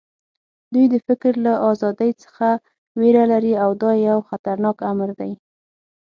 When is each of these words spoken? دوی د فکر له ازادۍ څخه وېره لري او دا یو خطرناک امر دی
دوی 0.73 0.85
د 0.93 0.95
فکر 1.07 1.33
له 1.45 1.53
ازادۍ 1.71 2.11
څخه 2.23 2.47
وېره 2.99 3.23
لري 3.31 3.53
او 3.63 3.69
دا 3.81 3.91
یو 4.09 4.17
خطرناک 4.29 4.77
امر 4.91 5.09
دی 5.19 5.33